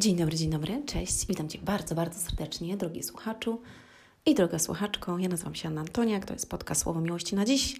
[0.00, 1.26] Dzień dobry, dzień dobry, cześć.
[1.26, 3.60] Witam Cię bardzo, bardzo serdecznie, drogi słuchaczu
[4.26, 5.18] i droga słuchaczko.
[5.18, 7.76] Ja nazywam się Anna Antoniak, to jest podcast Słowo Miłości na dziś.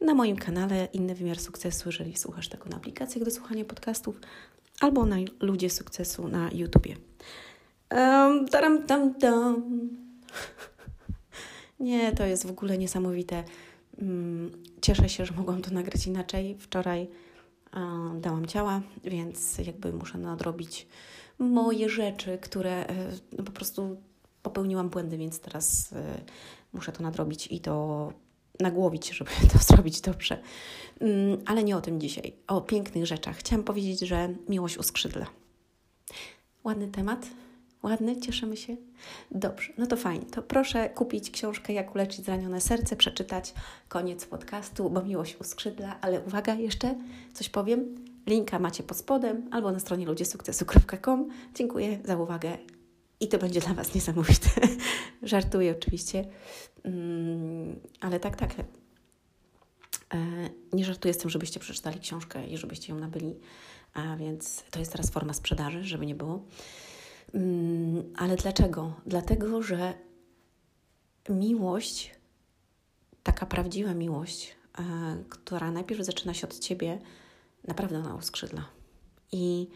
[0.00, 4.20] Na moim kanale Inny Wymiar Sukcesu, jeżeli słuchasz tego na aplikacjach do słuchania podcastów
[4.80, 6.96] albo na Ludzie Sukcesu na YouTubie.
[7.90, 9.62] Um, taram, tam, tam.
[11.80, 13.44] Nie, to jest w ogóle niesamowite.
[13.98, 16.56] Mm, cieszę się, że mogłam to nagrać inaczej.
[16.58, 17.08] Wczoraj
[18.20, 20.86] dałam ciała, więc jakby muszę nadrobić
[21.38, 22.94] moje rzeczy, które e,
[23.38, 23.96] no po prostu
[24.42, 26.20] popełniłam błędy, więc teraz e,
[26.72, 28.12] muszę to nadrobić i to
[28.60, 30.42] nagłowić, żeby to zrobić dobrze.
[31.00, 33.36] Mm, ale nie o tym dzisiaj, o pięknych rzeczach.
[33.36, 35.26] Chciałam powiedzieć, że miłość uskrzydla.
[36.64, 37.26] Ładny temat,
[37.84, 38.20] Ładny?
[38.20, 38.76] Cieszymy się?
[39.30, 40.26] Dobrze, no to fajnie.
[40.26, 43.54] To proszę kupić książkę Jak uleczyć zranione serce, przeczytać
[43.88, 46.00] koniec podcastu, bo miłość uskrzydla.
[46.00, 46.94] Ale uwaga, jeszcze
[47.32, 47.94] coś powiem.
[48.26, 51.28] Linka macie pod spodem albo na stronie ludziesukcesu.com.
[51.54, 52.58] Dziękuję za uwagę
[53.20, 54.48] i to będzie dla Was niesamowite.
[55.22, 56.24] Żartuję oczywiście,
[56.82, 58.54] mm, ale tak, tak.
[58.58, 58.64] E,
[60.72, 63.34] nie żartuję z tym, żebyście przeczytali książkę i żebyście ją nabyli,
[63.94, 66.44] a więc to jest teraz forma sprzedaży, żeby nie było.
[67.34, 68.94] Mm, ale dlaczego?
[69.06, 69.94] Dlatego, że
[71.28, 72.14] miłość,
[73.22, 74.82] taka prawdziwa miłość, e,
[75.28, 76.98] która najpierw zaczyna się od ciebie,
[77.68, 78.64] naprawdę ona uskrzydla.
[79.32, 79.68] I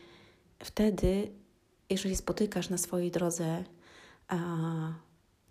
[0.58, 1.30] wtedy,
[1.90, 3.64] jeżeli spotykasz na swojej drodze
[4.28, 4.38] a,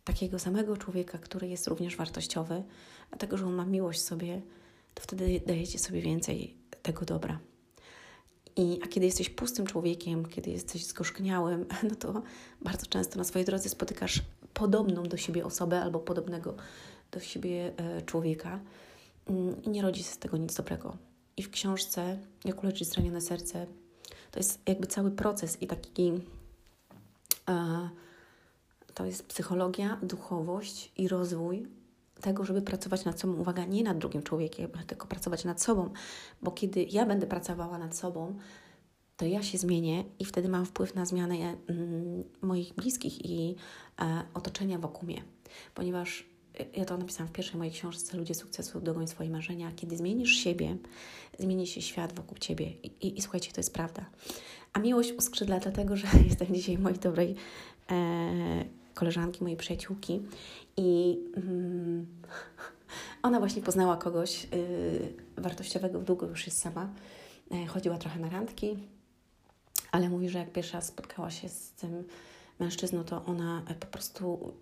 [0.04, 2.64] takiego samego człowieka, który jest również wartościowy,
[3.10, 4.42] dlatego że on ma miłość sobie,
[4.94, 7.40] to wtedy dajecie sobie więcej tego dobra.
[8.56, 12.24] I, a kiedy jesteś pustym człowiekiem, kiedy jesteś zgorzkniałym, no to
[12.62, 14.22] bardzo często na swojej drodze spotykasz
[14.54, 16.56] podobną do siebie osobę albo podobnego
[17.12, 18.60] do siebie e, człowieka
[19.26, 20.98] mm, i nie rodzi się z tego nic dobrego.
[21.38, 23.68] I w książce Jak uleczyć zranione serce.
[24.32, 26.12] To jest jakby cały proces i taki
[27.50, 27.90] e,
[28.94, 31.68] to jest psychologia, duchowość i rozwój
[32.22, 35.90] tego, żeby pracować nad sobą, uwaga, nie nad drugim człowiekiem, tylko pracować nad sobą,
[36.42, 38.38] bo kiedy ja będę pracowała nad sobą,
[39.18, 43.56] to ja się zmienię i wtedy mam wpływ na zmianę mm, moich bliskich i
[44.02, 45.24] e, otoczenia wokół mnie,
[45.76, 46.26] ponieważ
[46.76, 49.72] ja to napisałam w pierwszej mojej książce Ludzie sukcesu dogoń swoje marzenia.
[49.76, 50.78] Kiedy zmienisz siebie,
[51.40, 52.66] zmieni się świat wokół ciebie.
[52.84, 54.06] I, i, i słuchajcie, to jest prawda.
[54.74, 57.36] A miłość uskrzydla dlatego, że jestem dzisiaj mojej dobrej
[57.92, 60.22] e, koleżanki, mojej przyjaciółki
[60.78, 62.08] i mm,
[63.24, 66.90] ona właśnie poznała kogoś y, wartościowego, długo już jest sama.
[67.52, 68.78] E, chodziła trochę na randki,
[69.92, 72.04] ale mówi, że jak pierwsza spotkała się z tym
[72.60, 74.54] mężczyzną, to ona po prostu,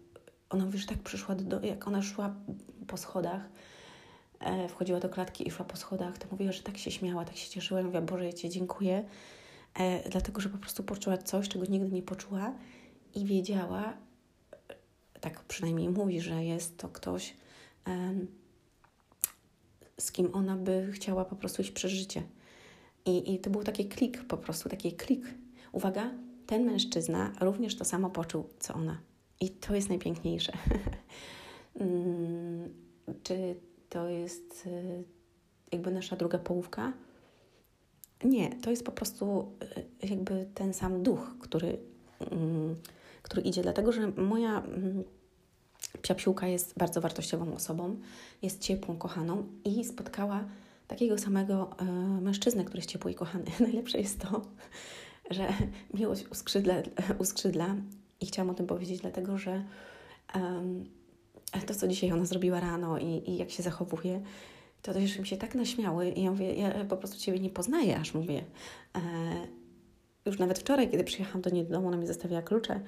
[0.50, 2.36] ona mówi, że tak przyszła, do, jak ona szła
[2.88, 3.42] po schodach,
[4.40, 7.36] e, wchodziła do klatki i szła po schodach, to mówiła, że tak się śmiała, tak
[7.36, 7.84] się cieszyła.
[7.84, 9.06] Mówiła, Boże, ja Ci dziękuję,
[9.74, 12.54] e, dlatego, że po prostu poczuła coś, czego nigdy nie poczuła
[13.16, 13.94] i wiedziała,
[15.22, 17.34] tak przynajmniej mówi, że jest to ktoś,
[20.00, 22.24] z kim ona by chciała po prostu iść przez życie.
[23.06, 25.26] I, I to był taki klik, po prostu taki klik.
[25.72, 26.12] Uwaga,
[26.48, 28.98] ten mężczyzna również to samo poczuł, co ona.
[29.40, 30.54] I to jest najpiękniejsze.
[31.80, 32.74] Mm,
[33.24, 33.56] czy
[33.90, 35.04] to jest y,
[35.72, 36.94] jakby nasza druga połówka?
[38.24, 39.52] Nie, to jest po prostu
[40.04, 41.78] y, jakby ten sam duch, który,
[42.32, 42.76] mm,
[43.22, 45.04] który idzie, dlatego że moja mm,
[46.02, 48.00] psiapsiłka jest bardzo wartościową osobą,
[48.42, 50.46] jest ciepłą, kochaną i spotkała
[50.88, 51.86] takiego samego e,
[52.22, 53.46] mężczyznę, który jest ciepły i kochany.
[53.60, 54.42] Najlepsze jest to,
[55.32, 55.48] że
[55.94, 56.74] miłość uskrzydla,
[57.20, 57.76] uskrzydla
[58.22, 59.64] i chciałam o tym powiedzieć, dlatego że
[60.36, 60.86] um,
[61.68, 64.22] to, co dzisiaj ona zrobiła rano i, i jak się zachowuje,
[64.82, 67.98] to też mi się tak naśmiały i ja mówię, ja po prostu Ciebie nie poznaję,
[68.00, 68.44] aż mówię.
[68.96, 69.00] E,
[70.26, 72.80] już nawet wczoraj, kiedy przyjechałam do niej do domu, ona mi zostawiła klucze,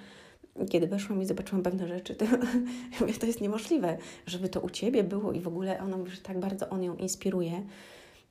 [0.69, 2.25] kiedy weszłam i zobaczyłam pewne rzeczy, to,
[2.99, 6.21] mówię, to jest niemożliwe, żeby to u Ciebie było i w ogóle ona mówi, że
[6.21, 7.63] tak bardzo on ją inspiruje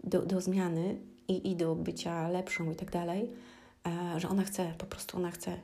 [0.05, 0.97] do, do zmiany
[1.29, 3.31] i, i do bycia lepszą i tak dalej,
[3.87, 5.57] e, że ona chce, po prostu ona chce.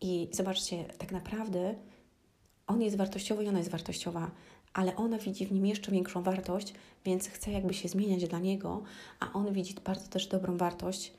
[0.00, 1.74] I zobaczcie, tak naprawdę
[2.66, 4.30] on jest wartościowy i ona jest wartościowa,
[4.74, 6.74] ale ona widzi w nim jeszcze większą wartość,
[7.04, 8.82] więc chce jakby się zmieniać dla niego,
[9.20, 11.12] a on widzi bardzo też dobrą wartość,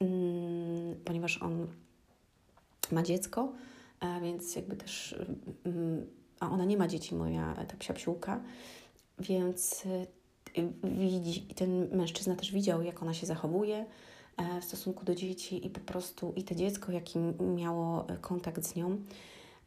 [0.00, 1.66] mm, ponieważ on
[2.92, 3.52] ma dziecko,
[4.00, 5.16] a więc jakby też,
[5.64, 6.06] mm,
[6.40, 8.40] a ona nie ma dzieci, moja ta psia psiółka,
[9.18, 10.06] więc y,
[10.84, 13.86] widzi, ten mężczyzna też widział, jak ona się zachowuje e,
[14.60, 18.98] w stosunku do dzieci i po prostu i to dziecko, jaki miało kontakt z nią.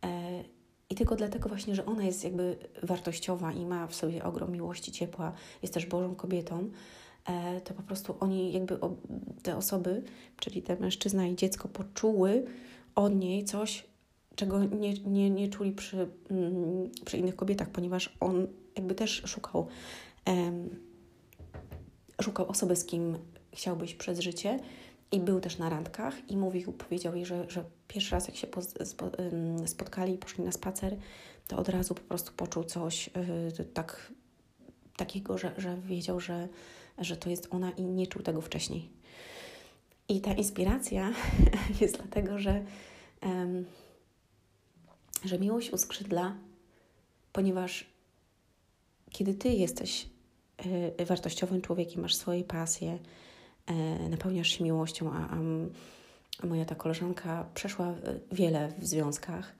[0.03, 0.43] E,
[0.89, 4.91] I tylko dlatego właśnie, że ona jest jakby wartościowa i ma w sobie ogrom miłości,
[4.91, 6.69] ciepła, jest też Bożą kobietą,
[7.25, 8.79] e, to po prostu oni jakby
[9.43, 10.03] te osoby,
[10.37, 12.45] czyli ten mężczyzna i dziecko poczuły,
[12.95, 13.85] od niej coś,
[14.35, 16.07] czego nie, nie, nie czuli przy,
[17.05, 19.67] przy innych kobietach, ponieważ on jakby też szukał,
[22.21, 23.17] szukał osoby, z kim
[23.53, 24.59] chciałbyś przez życie
[25.11, 28.47] i był też na randkach i mówił, powiedział jej, że, że pierwszy raz jak się
[28.47, 29.11] po, spo,
[29.65, 30.97] spotkali, poszli na spacer,
[31.47, 33.09] to od razu po prostu poczuł coś
[33.57, 34.11] yy, tak,
[34.97, 36.47] takiego, że, że wiedział, że,
[36.97, 38.89] że to jest ona i nie czuł tego wcześniej.
[40.09, 41.13] I ta inspiracja
[41.81, 42.65] jest dlatego, że,
[45.25, 46.35] że miłość uskrzydla,
[47.33, 47.85] ponieważ
[49.11, 50.09] kiedy ty jesteś
[50.99, 52.99] y, wartościowym człowiekiem, masz swoje pasje,
[54.09, 55.29] napełniasz się miłością, a,
[56.43, 57.93] a moja ta koleżanka przeszła
[58.31, 59.55] wiele w związkach,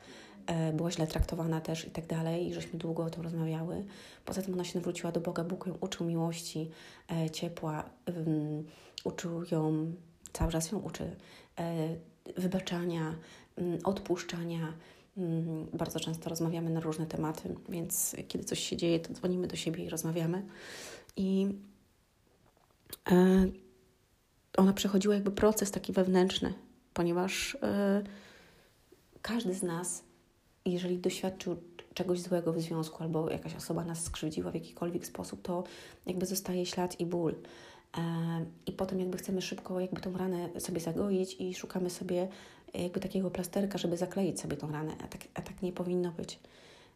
[0.70, 3.86] y, była źle traktowana też i tak dalej, i żeśmy długo o tym rozmawiały.
[4.26, 6.70] Poza tym ona się nawróciła do Boga, Bóg ją uczył miłości,
[7.32, 7.90] ciepła,
[9.04, 9.94] uczył ją
[10.34, 11.16] cały czas ją uczy
[11.60, 11.96] e,
[12.38, 13.16] wybaczania,
[13.58, 14.74] mm, odpuszczania.
[15.18, 19.56] Mm, bardzo często rozmawiamy na różne tematy, więc kiedy coś się dzieje, to dzwonimy do
[19.56, 20.46] siebie i rozmawiamy.
[21.18, 21.48] I
[23.12, 23.46] e,
[24.58, 26.54] ona przechodziła jakby proces taki wewnętrzny,
[26.94, 28.04] ponieważ e,
[29.22, 30.04] każdy z nas,
[30.66, 31.58] jeżeli doświadczył
[31.94, 35.64] czegoś złego w związku albo jakaś osoba nas skrzywdziła w jakikolwiek sposób, to
[36.06, 37.36] jakby zostaje ślad i ból.
[38.66, 42.28] I potem jakby chcemy szybko jakby tą ranę sobie zagoić i szukamy sobie
[42.74, 46.40] jakby takiego plasterka, żeby zakleić sobie tą ranę, a tak, a tak nie powinno być.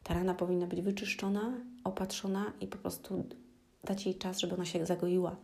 [0.04, 1.54] Ta rana powinna być wyczyszczona,
[1.84, 3.26] opatrzona i po prostu
[3.84, 5.36] dać jej czas, żeby ona się zagoiła.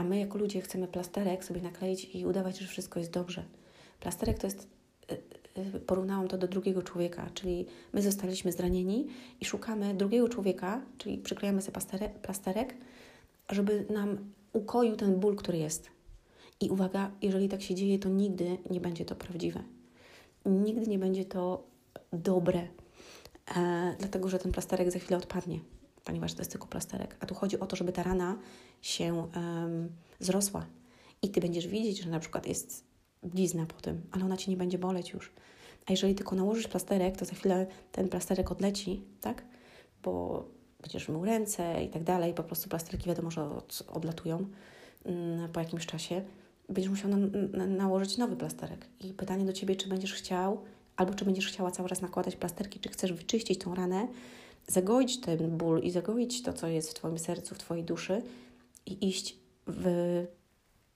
[0.00, 3.44] A my jako ludzie chcemy plasterek sobie nakleić i udawać, że wszystko jest dobrze.
[4.00, 4.68] Plasterek to jest,
[5.12, 9.06] y, y, porównałam to do drugiego człowieka, czyli my zostaliśmy zranieni
[9.40, 11.80] i szukamy drugiego człowieka, czyli przyklejamy sobie
[12.22, 12.74] plasterek
[13.50, 14.18] żeby nam
[14.52, 15.90] ukoił ten ból, który jest.
[16.60, 19.62] I uwaga, jeżeli tak się dzieje, to nigdy nie będzie to prawdziwe.
[20.46, 21.66] Nigdy nie będzie to
[22.12, 22.68] dobre,
[23.56, 25.60] e, dlatego że ten plasterek za chwilę odpadnie,
[26.04, 27.16] ponieważ to jest tylko plasterek.
[27.20, 28.38] A tu chodzi o to, żeby ta rana
[28.82, 29.28] się
[30.20, 30.66] zrosła.
[31.22, 32.84] I ty będziesz widzieć, że na przykład jest
[33.22, 35.32] blizna po tym, ale ona ci nie będzie boleć już.
[35.86, 39.44] A jeżeli tylko nałożysz plasterek, to za chwilę ten plasterek odleci, tak?
[40.02, 40.44] Bo
[40.80, 44.46] będziesz mył ręce i tak dalej, po prostu plasterki wiadomo, że od, odlatują
[45.04, 46.22] mm, po jakimś czasie,
[46.68, 47.16] będziesz musiał na,
[47.52, 48.86] na, nałożyć nowy plasterek.
[49.00, 50.60] I pytanie do Ciebie, czy będziesz chciał,
[50.96, 54.08] albo czy będziesz chciała cały czas nakładać plasterki, czy chcesz wyczyścić tą ranę,
[54.66, 58.22] zagoić ten ból i zagoić to, co jest w Twoim sercu, w Twojej duszy
[58.86, 59.36] i iść
[59.66, 60.26] w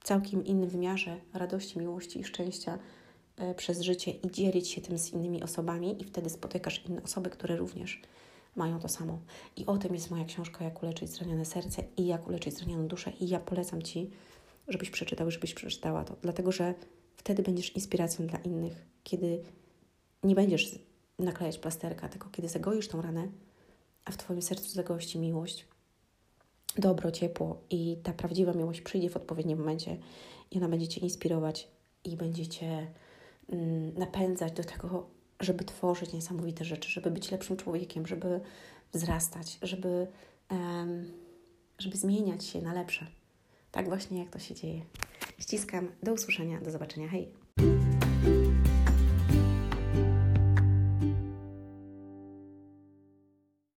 [0.03, 2.79] całkiem innym wymiarze radości, miłości i szczęścia
[3.37, 7.29] e, przez życie i dzielić się tym z innymi osobami i wtedy spotykasz inne osoby,
[7.29, 8.01] które również
[8.55, 9.19] mają to samo.
[9.55, 13.11] I o tym jest moja książka Jak uleczyć zranione serce i jak uleczyć zranioną duszę.
[13.19, 14.09] I ja polecam Ci,
[14.67, 16.73] żebyś przeczytał, żebyś przeczytała to, dlatego że
[17.15, 19.41] wtedy będziesz inspiracją dla innych, kiedy
[20.23, 20.79] nie będziesz
[21.19, 23.27] naklejać plasterka, tylko kiedy zagoisz tą ranę,
[24.05, 25.65] a w Twoim sercu zagości miłość,
[26.77, 29.97] dobro, ciepło i ta prawdziwa miłość przyjdzie w odpowiednim momencie
[30.51, 31.67] i ona będzie Cię inspirować
[32.03, 32.87] i będzie Cię
[33.49, 35.07] mm, napędzać do tego,
[35.39, 38.41] żeby tworzyć niesamowite rzeczy, żeby być lepszym człowiekiem, żeby
[38.93, 40.07] wzrastać, żeby,
[41.79, 43.07] żeby zmieniać się na lepsze.
[43.71, 44.81] Tak właśnie jak to się dzieje.
[45.39, 45.91] Ściskam.
[46.03, 46.61] Do usłyszenia.
[46.61, 47.07] Do zobaczenia.
[47.07, 47.44] Hej.